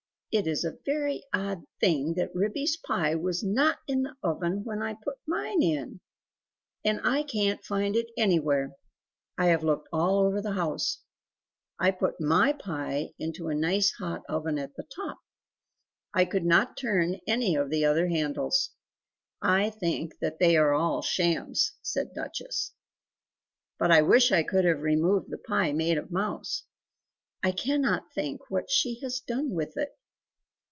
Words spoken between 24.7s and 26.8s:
removed the pie made of mouse!